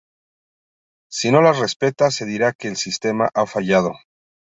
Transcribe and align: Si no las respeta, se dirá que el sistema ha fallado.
Si 1.11 1.29
no 1.29 1.43
las 1.43 1.59
respeta, 1.59 2.09
se 2.09 2.25
dirá 2.25 2.53
que 2.53 2.67
el 2.69 2.75
sistema 2.75 3.29
ha 3.35 3.45
fallado. 3.45 3.93